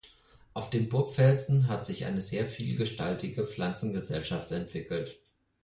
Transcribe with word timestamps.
Auf 0.55 0.71
dem 0.71 0.89
Burgfelsen 0.89 1.67
hat 1.67 1.85
sich 1.85 2.05
eine 2.05 2.21
sehr 2.23 2.47
vielgestaltige 2.47 3.45
Pflanzengesellschaft 3.45 4.51
entwickelt. 4.51 5.19